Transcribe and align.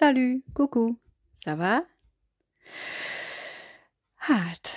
Salut, 0.00 0.44
coucou, 0.52 1.00
ça 1.44 1.56
va? 1.56 1.86
Hát, 4.14 4.68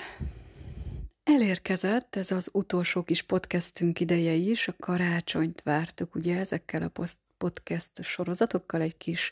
elérkezett 1.24 2.16
ez 2.16 2.32
az 2.32 2.50
utolsó 2.52 3.04
kis 3.04 3.22
podcastünk 3.22 4.00
ideje 4.00 4.34
is, 4.34 4.68
a 4.68 4.76
karácsonyt 4.80 5.62
vártuk, 5.62 6.16
ugye 6.16 6.38
ezekkel 6.38 6.92
a 6.94 7.06
podcast 7.38 8.04
sorozatokkal 8.04 8.82
egy 8.82 8.98
kis 8.98 9.32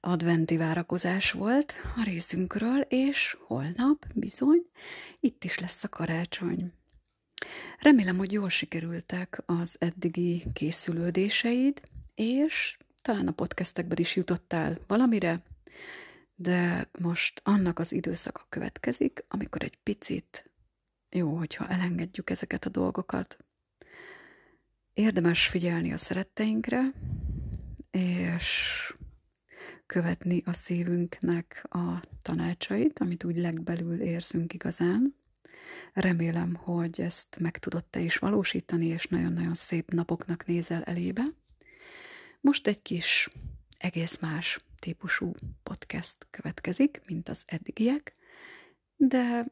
adventi 0.00 0.56
várakozás 0.56 1.32
volt 1.32 1.74
a 1.96 2.04
részünkről, 2.04 2.80
és 2.80 3.36
holnap 3.46 4.06
bizony 4.14 4.66
itt 5.20 5.44
is 5.44 5.58
lesz 5.58 5.84
a 5.84 5.88
karácsony. 5.88 6.72
Remélem, 7.78 8.16
hogy 8.16 8.32
jól 8.32 8.48
sikerültek 8.48 9.42
az 9.46 9.76
eddigi 9.78 10.44
készülődéseid, 10.52 11.82
és 12.14 12.76
talán 13.04 13.26
a 13.26 13.32
podcastekben 13.32 13.98
is 13.98 14.16
jutottál 14.16 14.78
valamire, 14.86 15.42
de 16.34 16.88
most 16.98 17.40
annak 17.44 17.78
az 17.78 17.92
időszaka 17.92 18.46
következik, 18.48 19.24
amikor 19.28 19.62
egy 19.62 19.78
picit 19.82 20.50
jó, 21.10 21.36
hogyha 21.36 21.68
elengedjük 21.68 22.30
ezeket 22.30 22.64
a 22.64 22.68
dolgokat. 22.68 23.38
Érdemes 24.92 25.46
figyelni 25.46 25.92
a 25.92 25.96
szeretteinkre, 25.96 26.92
és 27.90 28.48
követni 29.86 30.42
a 30.44 30.52
szívünknek 30.52 31.66
a 31.70 32.02
tanácsait, 32.22 32.98
amit 32.98 33.24
úgy 33.24 33.36
legbelül 33.36 34.00
érzünk 34.00 34.52
igazán. 34.52 35.14
Remélem, 35.92 36.54
hogy 36.54 37.00
ezt 37.00 37.38
meg 37.40 37.58
tudod 37.58 37.84
te 37.84 38.00
is 38.00 38.16
valósítani, 38.16 38.86
és 38.86 39.06
nagyon-nagyon 39.06 39.54
szép 39.54 39.90
napoknak 39.90 40.46
nézel 40.46 40.82
elébe. 40.82 41.22
Most 42.44 42.66
egy 42.66 42.82
kis 42.82 43.28
egész 43.78 44.18
más 44.18 44.58
típusú 44.78 45.32
podcast 45.62 46.26
következik, 46.30 47.00
mint 47.06 47.28
az 47.28 47.42
eddigiek, 47.46 48.12
de 48.96 49.46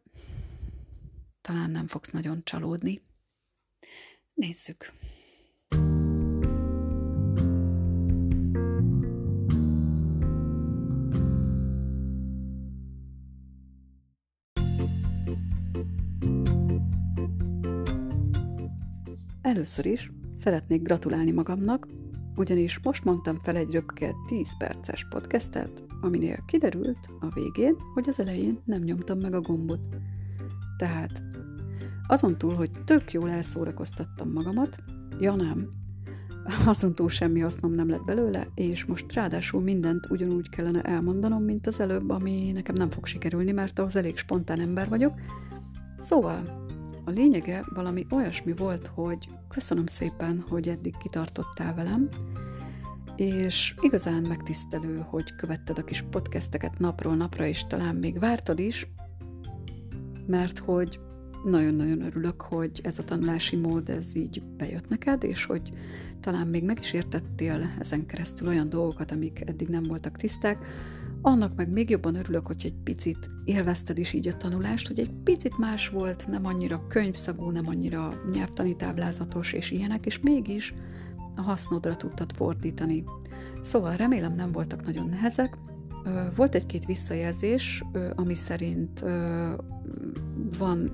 talán 1.41 1.71
nem 1.71 1.87
fogsz 1.87 2.11
nagyon 2.11 2.45
csalódni. 2.45 3.01
Nézzük! 4.35 4.93
Először 19.43 19.87
is 19.87 20.11
szeretnék 20.35 20.83
gratulálni 20.83 21.31
magamnak, 21.31 21.87
ugyanis 22.37 22.81
most 22.83 23.05
mondtam 23.05 23.39
fel 23.43 23.57
egy 23.57 23.73
röpke 23.73 24.15
10 24.27 24.57
perces 24.57 25.07
podcastet, 25.11 25.85
aminél 26.01 26.45
kiderült 26.47 27.11
a 27.21 27.29
végén, 27.35 27.77
hogy 27.95 28.09
az 28.09 28.21
elején 28.21 28.59
nem 28.65 28.83
nyomtam 28.83 29.19
meg 29.19 29.35
a 29.35 29.41
gombot. 29.41 29.81
Tehát 30.77 31.23
azon 32.07 32.39
túl, 32.39 32.55
hogy 32.55 32.71
tök 32.85 33.13
jól 33.13 33.31
elszórakoztattam 33.31 34.33
magamat, 34.33 34.83
ja 35.21 35.35
nem, 35.35 35.69
azon 36.67 36.95
túl 36.95 37.09
semmi 37.09 37.41
hasznom 37.41 37.73
nem 37.73 37.89
lett 37.89 38.05
belőle, 38.05 38.47
és 38.55 38.85
most 38.85 39.13
ráadásul 39.13 39.61
mindent 39.61 40.11
ugyanúgy 40.11 40.49
kellene 40.49 40.83
elmondanom, 40.83 41.43
mint 41.43 41.67
az 41.67 41.81
előbb, 41.81 42.11
ami 42.11 42.53
nekem 42.53 42.75
nem 42.75 42.91
fog 42.91 43.07
sikerülni, 43.07 43.53
mert 43.53 43.79
ahhoz 43.79 43.97
elég 43.97 44.17
spontán 44.17 44.61
ember 44.61 44.89
vagyok. 44.89 45.15
Szóval, 45.99 46.67
a 47.05 47.11
lényege 47.11 47.65
valami 47.75 48.07
olyasmi 48.11 48.53
volt, 48.53 48.87
hogy 48.87 49.29
köszönöm 49.49 49.87
szépen, 49.87 50.45
hogy 50.49 50.69
eddig 50.69 50.97
kitartottál 50.97 51.75
velem, 51.75 52.09
és 53.17 53.75
igazán 53.81 54.23
megtisztelő, 54.23 55.05
hogy 55.09 55.35
követted 55.35 55.79
a 55.79 55.85
kis 55.85 56.05
podcasteket 56.11 56.79
napról 56.79 57.17
napra, 57.17 57.47
és 57.47 57.67
talán 57.67 57.95
még 57.95 58.19
vártad 58.19 58.59
is, 58.59 58.87
mert 60.27 60.59
hogy 60.59 61.01
nagyon-nagyon 61.45 62.03
örülök, 62.03 62.43
hogy 62.43 62.81
ez 62.83 62.99
a 62.99 63.05
tanulási 63.05 63.57
mód 63.57 63.89
ez 63.89 64.17
így 64.17 64.43
bejött 64.57 64.89
neked, 64.89 65.23
és 65.23 65.45
hogy 65.45 65.73
talán 66.21 66.47
még 66.47 66.65
meg 66.65 66.79
is 66.79 66.93
értettél 66.93 67.75
ezen 67.79 68.07
keresztül 68.07 68.49
olyan 68.49 68.69
dolgokat, 68.69 69.11
amik 69.11 69.43
eddig 69.49 69.69
nem 69.69 69.83
voltak 69.83 70.17
tiszták, 70.17 70.67
annak 71.23 71.57
meg 71.57 71.71
még 71.71 71.91
jobban 71.91 72.15
örülök, 72.15 72.47
hogy 72.47 72.61
egy 72.65 72.75
picit 72.85 73.31
élvezted 73.45 73.99
is 73.99 74.13
így 74.13 74.29
a 74.29 74.37
tanulást, 74.37 74.87
hogy 74.87 74.99
egy 74.99 75.11
picit 75.25 75.59
más 75.59 75.89
volt, 75.89 76.29
nem 76.29 76.47
annyira 76.47 76.87
könyvszagú, 76.87 77.51
nem 77.51 77.69
annyira 77.69 78.23
nyelvtani 78.33 78.77
táblázatos 78.77 79.53
és 79.53 79.71
ilyenek, 79.71 80.07
és 80.07 80.21
mégis 80.21 80.75
a 81.37 81.41
hasznodra 81.41 81.97
tudtad 81.97 82.33
fordítani. 82.33 83.05
Szóval 83.61 83.97
remélem 83.97 84.35
nem 84.35 84.53
voltak 84.53 84.85
nagyon 84.85 85.09
nehezek. 85.09 85.59
Volt 86.37 86.55
egy-két 86.55 86.85
visszajelzés, 86.85 87.85
ami 88.15 88.35
szerint 88.35 89.05
van, 90.59 90.93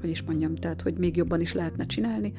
hogy 0.00 0.10
is 0.10 0.22
mondjam, 0.22 0.54
tehát, 0.54 0.82
hogy 0.82 0.98
még 0.98 1.16
jobban 1.16 1.40
is 1.40 1.52
lehetne 1.52 1.86
csinálni. 1.86 2.32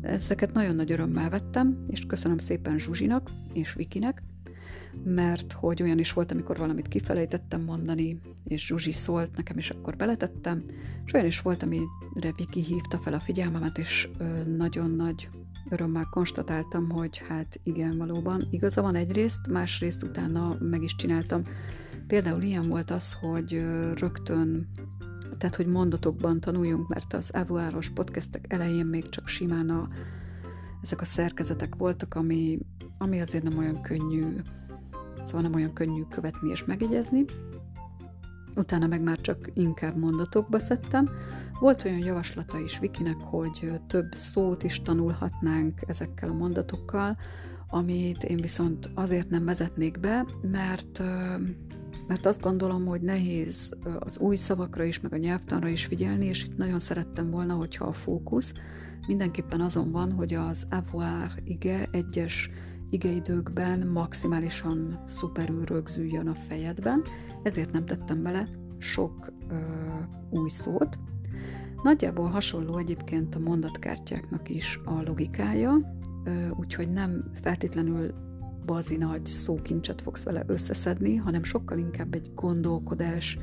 Ezeket 0.00 0.52
nagyon 0.52 0.74
nagy 0.74 0.92
örömmel 0.92 1.30
vettem, 1.30 1.84
és 1.86 2.06
köszönöm 2.06 2.38
szépen 2.38 2.78
Zsuzsinak 2.78 3.30
és 3.52 3.72
Vikinek, 3.72 4.22
mert 5.04 5.52
hogy 5.52 5.82
olyan 5.82 5.98
is 5.98 6.12
volt, 6.12 6.32
amikor 6.32 6.56
valamit 6.56 6.88
kifelejtettem 6.88 7.62
mondani, 7.62 8.20
és 8.44 8.66
Zsuzsi 8.66 8.92
szólt 8.92 9.36
nekem, 9.36 9.58
és 9.58 9.70
akkor 9.70 9.96
beletettem, 9.96 10.64
és 11.04 11.12
olyan 11.12 11.26
is 11.26 11.40
volt, 11.40 11.62
amire 11.62 12.32
Viki 12.36 12.62
hívta 12.62 12.98
fel 12.98 13.12
a 13.12 13.20
figyelmemet, 13.20 13.78
és 13.78 14.08
nagyon 14.56 14.90
nagy 14.90 15.28
örömmel 15.70 16.08
konstatáltam, 16.10 16.90
hogy 16.90 17.22
hát 17.28 17.60
igen, 17.62 17.96
valóban 17.96 18.48
igaza 18.50 18.82
van 18.82 18.94
egyrészt, 18.94 19.48
másrészt 19.50 20.02
utána 20.02 20.56
meg 20.60 20.82
is 20.82 20.94
csináltam. 20.96 21.42
Például 22.06 22.42
ilyen 22.42 22.68
volt 22.68 22.90
az, 22.90 23.12
hogy 23.12 23.52
rögtön, 23.94 24.68
tehát 25.38 25.56
hogy 25.56 25.66
mondatokban 25.66 26.40
tanuljunk, 26.40 26.88
mert 26.88 27.12
az 27.12 27.30
Avuáros 27.30 27.90
podcastek 27.90 28.44
elején 28.48 28.86
még 28.86 29.08
csak 29.08 29.28
simán 29.28 29.70
a, 29.70 29.88
ezek 30.82 31.00
a 31.00 31.04
szerkezetek 31.04 31.74
voltak, 31.74 32.14
ami, 32.14 32.58
ami 32.98 33.20
azért 33.20 33.42
nem 33.42 33.58
olyan 33.58 33.80
könnyű 33.80 34.36
szóval 35.28 35.42
nem 35.42 35.54
olyan 35.54 35.72
könnyű 35.72 36.02
követni 36.02 36.50
és 36.50 36.64
megjegyezni. 36.64 37.24
Utána 38.56 38.86
meg 38.86 39.02
már 39.02 39.20
csak 39.20 39.50
inkább 39.54 39.96
mondatokba 39.96 40.58
szedtem. 40.58 41.08
Volt 41.60 41.84
olyan 41.84 42.04
javaslata 42.04 42.58
is 42.58 42.78
Vikinek, 42.78 43.16
hogy 43.20 43.72
több 43.86 44.12
szót 44.14 44.62
is 44.62 44.82
tanulhatnánk 44.82 45.80
ezekkel 45.86 46.28
a 46.28 46.34
mondatokkal, 46.34 47.16
amit 47.68 48.24
én 48.24 48.36
viszont 48.36 48.90
azért 48.94 49.30
nem 49.30 49.44
vezetnék 49.44 50.00
be, 50.00 50.26
mert 50.42 51.02
mert 52.08 52.26
azt 52.26 52.40
gondolom, 52.40 52.86
hogy 52.86 53.00
nehéz 53.00 53.76
az 53.98 54.18
új 54.18 54.36
szavakra 54.36 54.84
is, 54.84 55.00
meg 55.00 55.12
a 55.12 55.16
nyelvtanra 55.16 55.68
is 55.68 55.84
figyelni, 55.84 56.26
és 56.26 56.44
itt 56.44 56.56
nagyon 56.56 56.78
szerettem 56.78 57.30
volna, 57.30 57.54
hogyha 57.54 57.84
a 57.84 57.92
fókusz 57.92 58.52
mindenképpen 59.06 59.60
azon 59.60 59.90
van, 59.90 60.12
hogy 60.12 60.34
az 60.34 60.66
avoir 60.70 61.32
ige 61.44 61.88
egyes 61.90 62.50
igeidőkben 62.90 63.86
maximálisan 63.86 65.04
szuperül 65.06 65.64
rögzüljön 65.64 66.28
a 66.28 66.34
fejedben, 66.34 67.02
ezért 67.42 67.72
nem 67.72 67.84
tettem 67.84 68.22
bele 68.22 68.48
sok 68.78 69.32
ö, 69.48 69.54
új 70.30 70.48
szót. 70.48 70.98
Nagyjából 71.82 72.26
hasonló 72.26 72.76
egyébként 72.76 73.34
a 73.34 73.38
mondatkártyáknak 73.38 74.50
is 74.50 74.80
a 74.84 75.02
logikája, 75.02 75.96
úgyhogy 76.56 76.90
nem 76.90 77.30
feltétlenül 77.40 78.14
bazi 78.68 78.96
nagy 78.96 79.26
szókincset 79.26 80.02
fogsz 80.02 80.22
vele 80.22 80.44
összeszedni, 80.46 81.16
hanem 81.16 81.42
sokkal 81.42 81.78
inkább 81.78 82.14
egy 82.14 82.30
gondolkodás, 82.34 83.38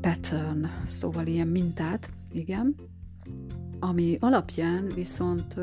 pattern, 0.00 0.66
szóval 0.86 1.26
ilyen 1.26 1.48
mintát, 1.48 2.10
igen, 2.32 2.74
ami 3.78 4.16
alapján 4.20 4.88
viszont 4.94 5.56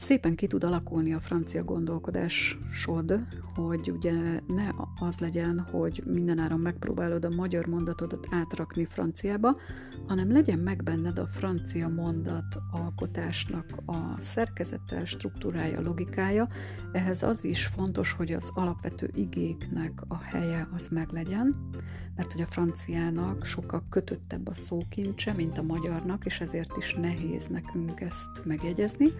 szépen 0.00 0.34
ki 0.34 0.46
tud 0.46 0.64
alakulni 0.64 1.12
a 1.12 1.20
francia 1.20 1.64
gondolkodásod, 1.64 3.26
hogy 3.54 3.90
ugye 3.90 4.12
ne 4.46 4.68
az 5.00 5.18
legyen, 5.18 5.60
hogy 5.60 6.02
mindenáron 6.06 6.60
megpróbálod 6.60 7.24
a 7.24 7.34
magyar 7.36 7.66
mondatodat 7.66 8.26
átrakni 8.30 8.84
franciába, 8.84 9.56
hanem 10.06 10.32
legyen 10.32 10.58
meg 10.58 10.82
benned 10.82 11.18
a 11.18 11.26
francia 11.26 11.88
mondat 11.88 12.58
alkotásnak 12.70 13.64
a 13.86 14.20
szerkezete, 14.20 15.04
struktúrája, 15.04 15.80
logikája. 15.80 16.48
Ehhez 16.92 17.22
az 17.22 17.44
is 17.44 17.66
fontos, 17.66 18.12
hogy 18.12 18.32
az 18.32 18.50
alapvető 18.54 19.10
igéknek 19.14 20.02
a 20.08 20.18
helye 20.22 20.68
az 20.76 20.88
meglegyen, 20.88 21.56
mert 22.16 22.32
hogy 22.32 22.42
a 22.42 22.50
franciának 22.50 23.44
sokkal 23.44 23.84
kötöttebb 23.90 24.48
a 24.48 24.54
szókincse, 24.54 25.32
mint 25.32 25.58
a 25.58 25.62
magyarnak, 25.62 26.26
és 26.26 26.40
ezért 26.40 26.76
is 26.76 26.94
nehéz 26.94 27.46
nekünk 27.46 28.00
ezt 28.00 28.44
megjegyezni. 28.44 29.12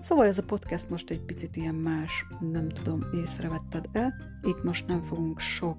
Szóval 0.00 0.26
ez 0.26 0.38
a 0.38 0.42
podcast 0.42 0.90
most 0.90 1.10
egy 1.10 1.20
picit 1.20 1.56
ilyen 1.56 1.74
más, 1.74 2.26
nem 2.52 2.68
tudom, 2.68 3.00
észrevetted-e. 3.24 4.14
Itt 4.42 4.62
most 4.62 4.86
nem 4.86 5.02
fogunk 5.02 5.40
sok 5.40 5.76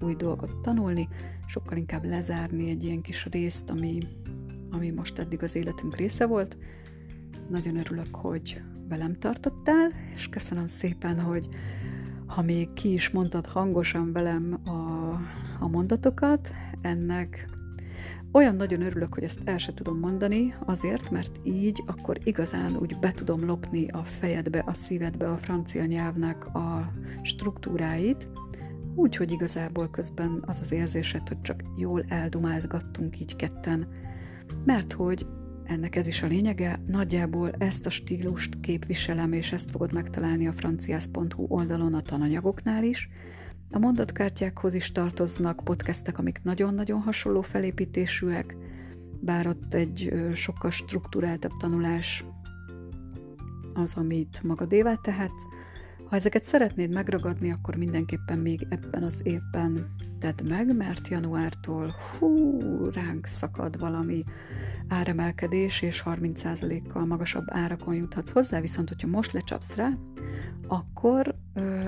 új 0.00 0.14
dolgot 0.14 0.60
tanulni, 0.62 1.08
sokkal 1.46 1.76
inkább 1.76 2.04
lezárni 2.04 2.70
egy 2.70 2.84
ilyen 2.84 3.00
kis 3.00 3.24
részt, 3.24 3.70
ami, 3.70 3.98
ami 4.70 4.90
most 4.90 5.18
eddig 5.18 5.42
az 5.42 5.54
életünk 5.54 5.96
része 5.96 6.26
volt. 6.26 6.58
Nagyon 7.48 7.76
örülök, 7.76 8.16
hogy 8.16 8.62
velem 8.88 9.18
tartottál, 9.18 9.92
és 10.14 10.28
köszönöm 10.28 10.66
szépen, 10.66 11.20
hogy 11.20 11.48
ha 12.26 12.42
még 12.42 12.72
ki 12.72 12.92
is 12.92 13.10
mondtad 13.10 13.46
hangosan 13.46 14.12
velem 14.12 14.60
a, 14.64 15.10
a 15.60 15.68
mondatokat, 15.68 16.52
ennek 16.80 17.55
olyan 18.32 18.56
nagyon 18.56 18.82
örülök, 18.82 19.14
hogy 19.14 19.22
ezt 19.22 19.40
el 19.44 19.58
se 19.58 19.74
tudom 19.74 19.98
mondani, 19.98 20.54
azért, 20.64 21.10
mert 21.10 21.40
így 21.42 21.82
akkor 21.86 22.18
igazán 22.24 22.76
úgy 22.76 22.98
be 22.98 23.12
tudom 23.12 23.44
lopni 23.44 23.88
a 23.88 24.04
fejedbe, 24.04 24.62
a 24.66 24.74
szívedbe 24.74 25.30
a 25.30 25.36
francia 25.36 25.84
nyelvnek 25.84 26.54
a 26.54 26.92
struktúráit, 27.22 28.28
úgyhogy 28.94 29.30
igazából 29.30 29.90
közben 29.90 30.42
az 30.46 30.60
az 30.60 30.72
érzésed, 30.72 31.28
hogy 31.28 31.40
csak 31.40 31.62
jól 31.76 32.04
eldumálgattunk 32.08 33.20
így 33.20 33.36
ketten, 33.36 33.88
mert 34.64 34.92
hogy 34.92 35.26
ennek 35.64 35.96
ez 35.96 36.06
is 36.06 36.22
a 36.22 36.26
lényege, 36.26 36.80
nagyjából 36.86 37.50
ezt 37.58 37.86
a 37.86 37.90
stílust 37.90 38.60
képviselem, 38.60 39.32
és 39.32 39.52
ezt 39.52 39.70
fogod 39.70 39.92
megtalálni 39.92 40.46
a 40.46 40.52
franciász.hu 40.52 41.46
oldalon 41.48 41.94
a 41.94 42.02
tananyagoknál 42.02 42.84
is, 42.84 43.08
a 43.70 43.78
mondatkártyákhoz 43.78 44.74
is 44.74 44.92
tartoznak 44.92 45.64
podcastek, 45.64 46.18
amik 46.18 46.40
nagyon-nagyon 46.42 47.00
hasonló 47.00 47.40
felépítésűek, 47.42 48.56
bár 49.20 49.46
ott 49.46 49.74
egy 49.74 50.12
sokkal 50.34 50.70
struktúráltabb 50.70 51.52
tanulás 51.58 52.24
az, 53.74 53.94
amit 53.96 54.42
magadévá 54.42 54.94
tehetsz. 54.94 55.42
Ha 56.08 56.16
ezeket 56.16 56.44
szeretnéd 56.44 56.92
megragadni, 56.92 57.50
akkor 57.50 57.76
mindenképpen 57.76 58.38
még 58.38 58.66
ebben 58.68 59.02
az 59.02 59.20
évben 59.22 59.94
tedd 60.18 60.48
meg, 60.48 60.76
mert 60.76 61.08
januártól 61.08 61.94
hú, 62.18 62.58
ránk 62.90 63.26
szakad 63.26 63.78
valami 63.78 64.24
áremelkedés, 64.88 65.82
és 65.82 66.02
30%-kal 66.06 67.06
magasabb 67.06 67.44
árakon 67.46 67.94
juthatsz 67.94 68.30
hozzá, 68.30 68.60
viszont 68.60 68.88
hogyha 68.88 69.08
most 69.08 69.32
lecsapsz 69.32 69.74
rá, 69.74 69.90
akkor 70.66 71.34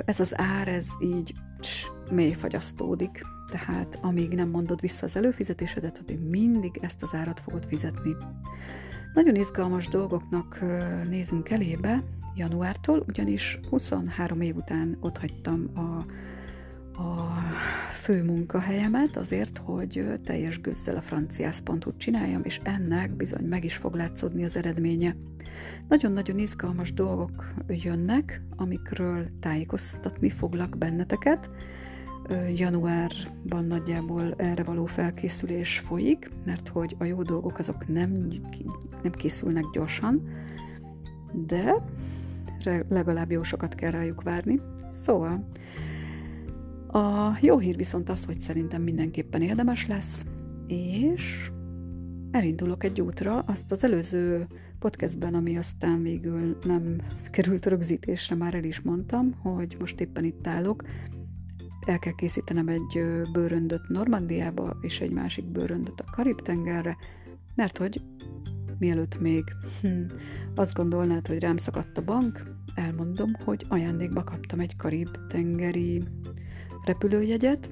ez 0.04 0.20
az 0.20 0.38
ár, 0.38 0.68
ez 0.68 0.88
így 1.00 1.34
mély 2.10 2.32
fagyasztódik. 2.32 3.20
Tehát 3.50 3.98
amíg 4.02 4.34
nem 4.34 4.48
mondod 4.48 4.80
vissza 4.80 5.06
az 5.06 5.16
előfizetésedet, 5.16 5.98
addig 5.98 6.18
mindig 6.20 6.78
ezt 6.82 7.02
az 7.02 7.14
árat 7.14 7.40
fogod 7.40 7.66
fizetni. 7.66 8.16
Nagyon 9.14 9.34
izgalmas 9.34 9.88
dolgoknak 9.88 10.64
nézünk 11.08 11.50
elébe 11.50 12.02
januártól, 12.36 13.04
ugyanis 13.08 13.60
23 13.70 14.40
év 14.40 14.56
után 14.56 14.96
otthagytam 15.00 15.70
a 15.74 16.04
a 16.98 17.42
fő 17.92 18.24
munkahelyemet 18.24 19.16
azért, 19.16 19.58
hogy 19.58 20.20
teljes 20.24 20.60
gőzzel 20.60 20.96
a 20.96 21.00
franciász.hu 21.00 21.96
csináljam, 21.96 22.40
és 22.44 22.60
ennek 22.62 23.16
bizony 23.16 23.44
meg 23.44 23.64
is 23.64 23.76
fog 23.76 23.94
látszódni 23.94 24.44
az 24.44 24.56
eredménye. 24.56 25.16
Nagyon-nagyon 25.88 26.38
izgalmas 26.38 26.92
dolgok 26.92 27.52
jönnek, 27.68 28.42
amikről 28.56 29.26
tájékoztatni 29.40 30.30
foglak 30.30 30.78
benneteket. 30.78 31.50
Januárban 32.54 33.64
nagyjából 33.64 34.34
erre 34.36 34.62
való 34.62 34.86
felkészülés 34.86 35.78
folyik, 35.78 36.30
mert 36.44 36.68
hogy 36.68 36.96
a 36.98 37.04
jó 37.04 37.22
dolgok 37.22 37.58
azok 37.58 37.88
nem, 37.88 38.12
nem 39.02 39.12
készülnek 39.12 39.64
gyorsan, 39.72 40.22
de 41.46 41.74
legalább 42.88 43.30
jó 43.30 43.42
sokat 43.42 43.74
kell 43.74 43.90
rájuk 43.90 44.22
várni. 44.22 44.60
Szóval 44.90 45.48
a 46.88 47.38
jó 47.40 47.58
hír 47.58 47.76
viszont 47.76 48.08
az, 48.08 48.24
hogy 48.24 48.40
szerintem 48.40 48.82
mindenképpen 48.82 49.42
érdemes 49.42 49.86
lesz, 49.86 50.24
és 50.66 51.50
elindulok 52.30 52.84
egy 52.84 53.00
útra, 53.00 53.38
azt 53.38 53.72
az 53.72 53.84
előző 53.84 54.46
podcastben, 54.78 55.34
ami 55.34 55.56
aztán 55.56 56.02
végül 56.02 56.58
nem 56.64 56.96
került 57.30 57.66
rögzítésre, 57.66 58.34
már 58.34 58.54
el 58.54 58.64
is 58.64 58.80
mondtam, 58.80 59.32
hogy 59.32 59.76
most 59.80 60.00
éppen 60.00 60.24
itt 60.24 60.46
állok, 60.46 60.82
el 61.86 61.98
kell 61.98 62.14
készítenem 62.14 62.68
egy 62.68 63.02
bőröndöt 63.32 63.88
Normandiába, 63.88 64.76
és 64.80 65.00
egy 65.00 65.10
másik 65.10 65.44
bőröndöt 65.44 66.00
a 66.00 66.10
Karib-tengerre, 66.10 66.96
mert 67.54 67.78
hogy 67.78 68.02
mielőtt 68.78 69.20
még 69.20 69.44
hm, 69.80 70.02
azt 70.54 70.74
gondolnád, 70.74 71.26
hogy 71.26 71.38
rám 71.38 71.56
szakadt 71.56 71.98
a 71.98 72.02
bank, 72.04 72.42
elmondom, 72.74 73.30
hogy 73.44 73.64
ajándékba 73.68 74.24
kaptam 74.24 74.60
egy 74.60 74.76
Karib-tengeri 74.76 76.04
repülőjegyet 76.88 77.70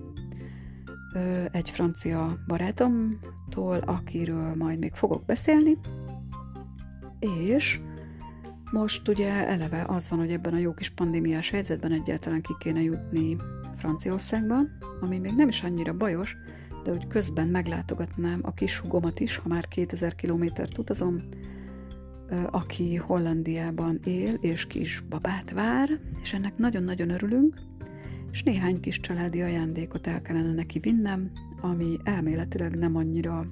egy 1.50 1.70
francia 1.70 2.38
barátomtól, 2.46 3.78
akiről 3.78 4.54
majd 4.54 4.78
még 4.78 4.94
fogok 4.94 5.24
beszélni, 5.24 5.78
és 7.18 7.80
most 8.72 9.08
ugye 9.08 9.46
eleve 9.46 9.84
az 9.88 10.08
van, 10.08 10.18
hogy 10.18 10.30
ebben 10.30 10.54
a 10.54 10.58
jó 10.58 10.74
kis 10.74 10.90
pandémiás 10.90 11.50
helyzetben 11.50 11.92
egyáltalán 11.92 12.40
ki 12.40 12.54
kéne 12.58 12.82
jutni 12.82 13.36
Franciaországba, 13.76 14.58
ami 15.00 15.18
még 15.18 15.32
nem 15.36 15.48
is 15.48 15.62
annyira 15.62 15.96
bajos, 15.96 16.36
de 16.84 16.90
hogy 16.90 17.06
közben 17.06 17.46
meglátogatnám 17.46 18.40
a 18.42 18.52
kis 18.52 18.78
hugomat 18.78 19.20
is, 19.20 19.36
ha 19.36 19.48
már 19.48 19.68
2000 19.68 20.14
kilométert 20.14 20.78
utazom, 20.78 21.22
aki 22.50 22.96
Hollandiában 22.96 24.00
él, 24.04 24.34
és 24.34 24.66
kis 24.66 25.02
babát 25.08 25.50
vár, 25.50 26.00
és 26.22 26.32
ennek 26.32 26.56
nagyon-nagyon 26.56 27.10
örülünk, 27.10 27.54
és 28.36 28.42
néhány 28.42 28.80
kis 28.80 29.00
családi 29.00 29.42
ajándékot 29.42 30.06
el 30.06 30.22
kellene 30.22 30.52
neki 30.52 30.78
vinnem, 30.78 31.30
ami 31.60 31.96
elméletileg 32.04 32.74
nem 32.78 32.96
annyira 32.96 33.46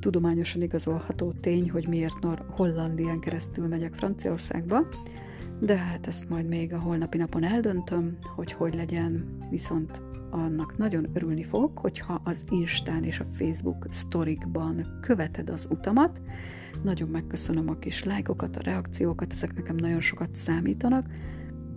tudományosan 0.00 0.62
igazolható 0.62 1.32
tény, 1.32 1.70
hogy 1.70 1.88
miért 1.88 2.20
Nor 2.20 2.44
Hollandián 2.50 3.20
keresztül 3.20 3.66
megyek 3.66 3.94
Franciaországba, 3.94 4.88
de 5.60 5.76
hát 5.76 6.06
ezt 6.06 6.28
majd 6.28 6.46
még 6.46 6.72
a 6.72 6.78
holnapi 6.78 7.16
napon 7.16 7.44
eldöntöm, 7.44 8.16
hogy 8.34 8.52
hogy 8.52 8.74
legyen, 8.74 9.38
viszont 9.48 10.02
annak 10.30 10.76
nagyon 10.76 11.08
örülni 11.12 11.44
fogok, 11.44 11.78
hogyha 11.78 12.20
az 12.24 12.44
Instán 12.50 13.04
és 13.04 13.20
a 13.20 13.26
Facebook 13.32 13.86
sztorikban 13.88 14.98
követed 15.00 15.50
az 15.50 15.68
utamat. 15.70 16.20
Nagyon 16.82 17.08
megköszönöm 17.08 17.68
a 17.68 17.78
kis 17.78 18.04
lájkokat, 18.04 18.56
a 18.56 18.62
reakciókat, 18.62 19.32
ezek 19.32 19.54
nekem 19.54 19.76
nagyon 19.76 20.00
sokat 20.00 20.34
számítanak, 20.34 21.06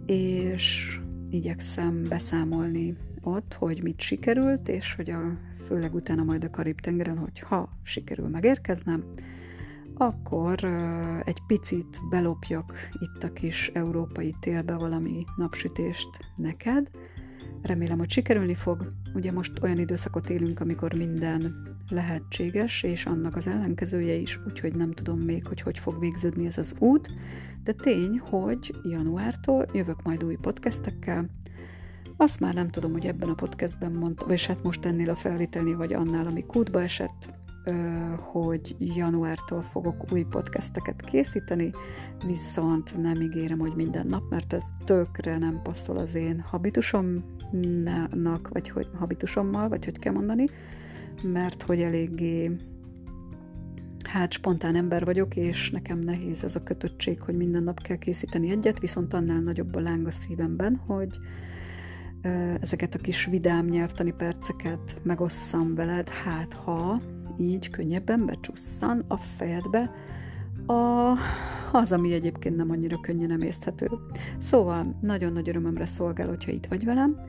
és 0.06 0.98
igyekszem 1.34 2.04
beszámolni 2.10 2.96
ott, 3.22 3.54
hogy 3.54 3.84
mit 3.84 4.02
sikerült, 4.02 4.68
és 4.68 4.96
hogy 4.96 5.10
a, 5.10 5.38
főleg 5.66 5.94
utána 5.94 6.24
majd 6.24 6.44
a 6.44 6.50
Karib-tengeren, 6.50 7.18
hogy 7.18 7.40
ha 7.40 7.70
sikerül 7.84 8.28
megérkeznem, 8.28 9.04
akkor 9.94 10.64
egy 11.26 11.42
picit 11.48 12.00
belopjak 12.10 12.74
itt 13.00 13.24
a 13.24 13.34
kis 13.34 13.72
európai 13.74 14.36
télbe 14.40 14.74
valami 14.74 15.24
napsütést 15.36 16.10
neked. 16.36 16.90
Remélem, 17.62 17.98
hogy 17.98 18.10
sikerülni 18.10 18.56
fog. 18.56 18.88
Ugye 19.14 19.32
most 19.32 19.52
olyan 19.62 19.80
időszakot 19.80 20.30
élünk, 20.30 20.60
amikor 20.60 20.94
minden 20.94 21.56
lehetséges, 21.90 22.84
és 22.84 23.06
annak 23.06 23.36
az 23.36 23.48
ellenkezője 23.48 24.14
is, 24.14 24.40
úgyhogy 24.48 24.76
nem 24.76 24.92
tudom 24.92 25.20
még, 25.20 25.48
hogy 25.48 25.62
hogy 25.62 25.80
fog 25.80 26.00
végződni 26.00 26.46
ez 26.46 26.58
az 26.58 26.76
út, 26.80 27.10
de 27.64 27.74
tény, 27.74 28.20
hogy 28.20 28.76
januártól 28.84 29.66
jövök 29.74 30.04
majd 30.04 30.24
új 30.24 30.36
podcastekkel, 30.36 31.26
azt 32.18 32.40
már 32.40 32.54
nem 32.54 32.70
tudom, 32.70 32.92
hogy 32.92 33.06
ebben 33.06 33.30
a 33.30 33.34
podcastben 33.34 33.92
mondtam, 33.92 34.28
vagy 34.28 34.46
hát 34.46 34.64
most 34.64 34.86
ennél 34.86 35.10
a 35.10 35.16
felvételnél, 35.16 35.78
vagy 35.78 35.94
annál, 35.94 36.28
ami 36.28 36.46
kútba 36.46 36.82
esett, 36.82 37.34
hogy 38.18 38.76
januártól 38.80 39.62
fogok 39.62 40.12
új 40.12 40.24
podcasteket 40.24 41.02
készíteni, 41.02 41.72
viszont 42.26 43.02
nem 43.02 43.22
ígérem, 43.22 43.60
hogy 43.60 43.76
minden 43.76 44.08
nap, 44.08 44.30
mert 44.30 44.54
ez 44.54 44.64
tökre 44.86 45.38
nem 45.38 45.62
passzol 45.64 45.98
az 45.98 46.16
én 46.16 46.40
habitusomnak, 46.40 48.50
vagy 48.50 48.70
hogy 48.70 48.90
habitusommal, 49.00 49.70
vagy 49.70 49.86
hogy 49.86 50.00
kell 50.00 50.14
mondani, 50.14 50.50
mert 51.24 51.64
hogy 51.64 51.82
eléggé 51.82 52.52
hát 54.14 54.32
spontán 54.32 54.76
ember 54.76 55.06
vagyok, 55.06 55.36
és 55.36 55.72
nekem 55.72 56.00
nehéz 56.00 56.44
ez 56.44 56.56
a 56.56 56.64
kötöttség, 56.64 57.22
hogy 57.22 57.36
minden 57.36 57.64
nap 57.64 57.82
kell 57.82 57.98
készíteni 57.98 58.50
egyet, 58.50 58.80
viszont 58.80 59.14
annál 59.14 59.40
nagyobb 59.40 59.76
a 59.76 59.80
láng 59.80 60.08
a 60.08 60.12
szívemben, 60.12 60.76
hogy 60.76 61.18
ezeket 62.62 62.96
a 62.96 62.98
kis 63.00 63.26
vidám 63.26 63.66
nyelvtani 63.66 64.12
perceket 64.12 65.02
megosszam 65.04 65.76
veled, 65.76 66.10
hát 66.10 66.54
ha 66.54 67.02
így 67.38 67.70
könnyebben 67.70 68.26
becsusszan 68.26 69.06
a 69.08 69.18
fejedbe 69.18 69.92
a, 70.66 71.12
az, 71.72 71.92
ami 71.92 72.14
egyébként 72.14 72.56
nem 72.56 72.72
annyira 72.72 73.00
könnyen 73.00 73.32
emészthető. 73.32 73.90
Szóval 74.40 74.98
nagyon 75.02 75.32
nagy 75.32 75.50
örömömre 75.50 75.86
szolgál, 75.86 76.28
hogyha 76.28 76.52
itt 76.52 76.66
vagy 76.66 76.86
velem, 76.86 77.20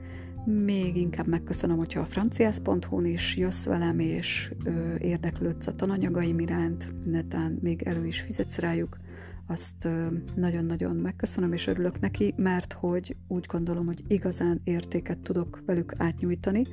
még 0.45 0.97
inkább 0.97 1.27
megköszönöm, 1.27 1.77
hogyha 1.77 2.01
a 2.01 2.05
franciász.hu-n 2.05 3.05
is 3.05 3.37
jössz 3.37 3.65
velem, 3.65 3.99
és 3.99 4.53
ö, 4.65 4.95
érdeklődsz 4.99 5.67
a 5.67 5.75
tananyagaim 5.75 6.39
iránt, 6.39 6.95
netán 7.05 7.59
még 7.63 7.83
elő 7.83 8.07
is 8.07 8.21
fizetsz 8.21 8.59
rájuk, 8.59 8.97
azt 9.47 9.85
ö, 9.85 10.07
nagyon-nagyon 10.35 10.97
megköszönöm, 10.97 11.53
és 11.53 11.67
örülök 11.67 12.01
neki, 12.01 12.35
mert 12.37 12.73
hogy 12.73 13.17
úgy 13.29 13.47
gondolom, 13.47 13.87
hogy 13.87 14.03
igazán 14.07 14.61
értéket 14.65 15.19
tudok 15.19 15.63
velük 15.67 15.95
átnyújtani, 15.97 16.67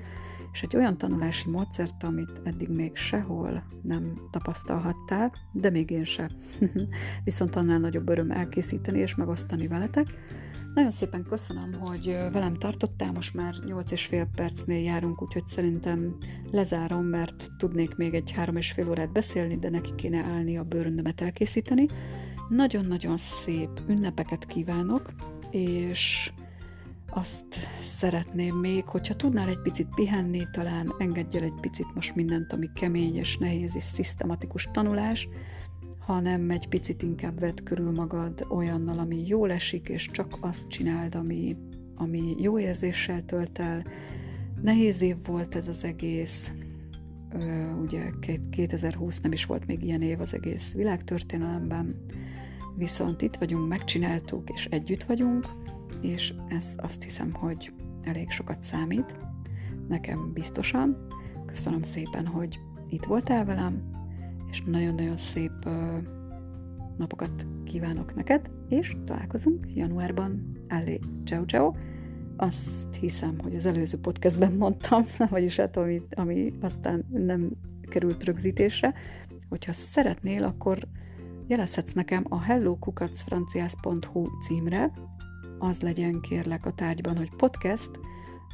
és 0.51 0.61
egy 0.61 0.75
olyan 0.75 0.97
tanulási 0.97 1.49
módszert, 1.49 2.03
amit 2.03 2.41
eddig 2.43 2.69
még 2.69 2.95
sehol 2.95 3.63
nem 3.81 4.27
tapasztalhattál, 4.31 5.33
de 5.51 5.69
még 5.69 5.89
én 5.89 6.03
sem. 6.03 6.27
Viszont 7.23 7.55
annál 7.55 7.79
nagyobb 7.79 8.09
öröm 8.09 8.31
elkészíteni 8.31 8.99
és 8.99 9.15
megosztani 9.15 9.67
veletek. 9.67 10.07
Nagyon 10.73 10.91
szépen 10.91 11.23
köszönöm, 11.23 11.73
hogy 11.73 12.05
velem 12.05 12.53
tartottál, 12.53 13.11
most 13.11 13.33
már 13.33 13.55
8 13.65 13.91
és 13.91 14.05
fél 14.05 14.27
percnél 14.35 14.83
járunk, 14.83 15.21
úgyhogy 15.21 15.47
szerintem 15.47 16.15
lezárom, 16.51 17.05
mert 17.05 17.49
tudnék 17.57 17.95
még 17.95 18.13
egy 18.13 18.31
három 18.31 18.55
és 18.55 18.71
fél 18.71 18.89
órát 18.89 19.11
beszélni, 19.11 19.57
de 19.57 19.69
neki 19.69 19.95
kéne 19.95 20.23
állni 20.23 20.57
a 20.57 20.63
bőröndemet 20.63 21.21
elkészíteni. 21.21 21.87
Nagyon-nagyon 22.49 23.17
szép 23.17 23.69
ünnepeket 23.87 24.45
kívánok, 24.45 25.11
és 25.49 26.31
azt 27.09 27.59
szeretném 27.81 28.55
még, 28.55 28.85
hogyha 28.85 29.15
tudnál 29.15 29.49
egy 29.49 29.61
picit 29.61 29.87
pihenni, 29.95 30.47
talán 30.51 30.93
engedj 30.97 31.37
el 31.37 31.43
egy 31.43 31.59
picit 31.61 31.93
most 31.93 32.15
mindent, 32.15 32.53
ami 32.53 32.69
kemény 32.73 33.15
és 33.15 33.37
nehéz 33.37 33.75
és 33.75 33.83
szisztematikus 33.83 34.69
tanulás, 34.71 35.27
hanem 36.11 36.49
egy 36.49 36.67
picit 36.67 37.01
inkább 37.01 37.39
vedd 37.39 37.63
körül 37.63 37.91
magad 37.91 38.45
olyannal, 38.49 38.99
ami 38.99 39.27
jól 39.27 39.51
esik, 39.51 39.89
és 39.89 40.09
csak 40.11 40.37
azt 40.39 40.67
csináld, 40.67 41.15
ami, 41.15 41.55
ami 41.95 42.35
jó 42.37 42.59
érzéssel 42.59 43.25
tölt 43.25 43.59
el. 43.59 43.85
Nehéz 44.61 45.01
év 45.01 45.15
volt 45.25 45.55
ez 45.55 45.67
az 45.67 45.83
egész, 45.83 46.51
ugye 47.81 48.09
2020 48.49 49.19
nem 49.19 49.31
is 49.31 49.45
volt 49.45 49.65
még 49.65 49.83
ilyen 49.83 50.01
év 50.01 50.21
az 50.21 50.33
egész 50.33 50.73
világtörténelemben, 50.73 52.05
viszont 52.77 53.21
itt 53.21 53.35
vagyunk, 53.35 53.67
megcsináltuk, 53.67 54.49
és 54.49 54.65
együtt 54.65 55.03
vagyunk, 55.03 55.47
és 56.01 56.33
ez 56.49 56.75
azt 56.77 57.03
hiszem, 57.03 57.33
hogy 57.33 57.73
elég 58.03 58.29
sokat 58.31 58.61
számít, 58.61 59.19
nekem 59.87 60.31
biztosan. 60.33 61.07
Köszönöm 61.45 61.83
szépen, 61.83 62.25
hogy 62.25 62.59
itt 62.89 63.05
voltál 63.05 63.45
velem, 63.45 63.99
és 64.51 64.61
nagyon-nagyon 64.65 65.17
szép 65.17 65.51
napokat 66.97 67.47
kívánok 67.63 68.15
neked, 68.15 68.51
és 68.69 68.95
találkozunk 69.05 69.65
januárban. 69.73 70.57
Allé, 70.69 70.99
ciao 71.25 71.45
ciao! 71.45 71.73
Azt 72.37 72.95
hiszem, 72.99 73.39
hogy 73.43 73.55
az 73.55 73.65
előző 73.65 73.97
podcastben 73.97 74.53
mondtam, 74.53 75.05
vagyis 75.29 75.55
hát 75.55 75.77
ami, 75.77 76.01
ami 76.09 76.53
aztán 76.61 77.05
nem 77.09 77.51
került 77.81 78.23
rögzítésre, 78.23 78.93
hogyha 79.49 79.73
szeretnél, 79.73 80.43
akkor 80.43 80.87
jelezhetsz 81.47 81.93
nekem 81.93 82.25
a 82.29 82.41
hellokukacfranciász.hu 82.41 84.25
címre, 84.41 84.91
az 85.59 85.79
legyen 85.79 86.21
kérlek 86.21 86.65
a 86.65 86.73
tárgyban, 86.73 87.17
hogy 87.17 87.35
podcast, 87.35 87.89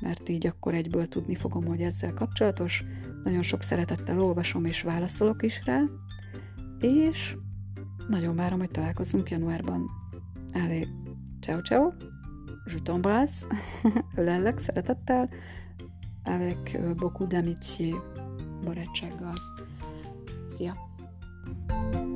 mert 0.02 0.30
így 0.30 0.48
akkor 0.48 0.74
egyből 0.74 1.08
tudni 1.08 1.36
fogom, 1.36 1.66
hogy 1.66 1.82
ezzel 1.82 2.14
kapcsolatos. 2.14 2.84
Nagyon 3.28 3.42
sok 3.42 3.62
szeretettel 3.62 4.20
olvasom 4.20 4.66
és 4.66 4.82
válaszolok 4.82 5.44
is 5.44 5.62
rá, 5.66 5.84
és 6.80 7.38
nagyon 8.08 8.36
várom, 8.36 8.60
hogy 8.60 8.72
találkozunk 8.72 9.30
januárban. 9.30 9.90
Allez, 10.54 10.88
ciao 11.40 11.62
ciao, 11.62 11.92
je 12.66 12.82
t'embrasse, 12.84 13.46
ölellek 14.16 14.58
szeretettel, 14.58 15.30
avec 16.24 16.74
euh, 16.74 16.96
beaucoup 16.96 17.30
d'amitié, 17.30 17.96
barátsággal. 18.64 19.34
Szia! 20.48 20.76
thank 21.68 21.96
you 21.96 22.07